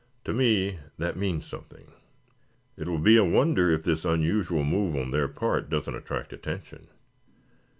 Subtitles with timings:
[0.25, 1.91] To me that means something.
[2.75, 6.87] It will be a wonder if this unusual move on their part doesn't attract attention.